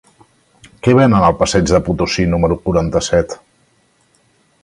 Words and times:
Què 0.85 0.95
venen 0.99 1.25
al 1.27 1.35
passeig 1.41 1.67
de 1.73 1.81
Potosí 1.89 2.25
número 2.33 2.59
quaranta-set? 2.69 3.39